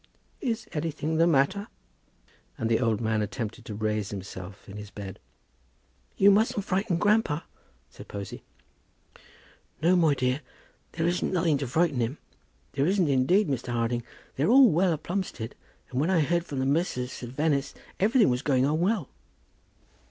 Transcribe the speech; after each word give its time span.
"Is 0.39 0.67
anything 0.71 1.17
the 1.17 1.27
matter?" 1.27 1.67
And 2.57 2.71
the 2.71 2.79
old 2.79 2.99
man 3.01 3.21
attempted 3.21 3.65
to 3.65 3.75
raise 3.75 4.09
himself 4.09 4.67
in 4.67 4.77
his 4.77 4.89
bed. 4.89 5.19
"You 6.17 6.31
mustn't 6.31 6.65
frighten 6.65 6.97
grandpa," 6.97 7.41
said 7.91 8.07
Posy. 8.07 8.41
"No, 9.79 9.95
my 9.95 10.15
dear; 10.15 10.37
and 10.41 10.41
there 10.93 11.05
isn't 11.05 11.31
nothing 11.31 11.59
to 11.59 11.67
frighten 11.67 11.99
him. 11.99 12.17
There 12.73 12.87
isn't 12.87 13.09
indeed, 13.09 13.47
Mr. 13.47 13.73
Harding. 13.73 14.01
They're 14.37 14.49
all 14.49 14.71
well 14.71 14.93
at 14.93 15.03
Plumstead, 15.03 15.53
and 15.91 16.01
when 16.01 16.09
I 16.09 16.21
heard 16.21 16.45
from 16.47 16.57
the 16.57 16.65
missus 16.65 17.21
at 17.21 17.29
Venice, 17.29 17.75
everything 17.99 18.29
was 18.29 18.41
going 18.41 18.65
on 18.65 18.79
well." 18.79 19.07